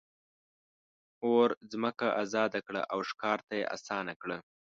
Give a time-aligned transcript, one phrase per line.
[1.27, 4.37] اور ځمکه آزاده کړه او ښکار ته یې آسانه کړه.